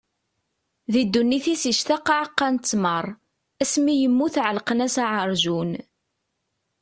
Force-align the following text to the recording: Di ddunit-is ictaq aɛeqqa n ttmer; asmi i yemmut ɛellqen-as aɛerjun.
Di 0.91 1.01
ddunit-is 1.05 1.63
ictaq 1.71 2.05
aɛeqqa 2.15 2.47
n 2.49 2.55
ttmer; 2.57 3.05
asmi 3.63 3.91
i 3.93 3.97
yemmut 4.01 4.35
ɛellqen-as 4.47 4.95
aɛerjun. 5.03 5.71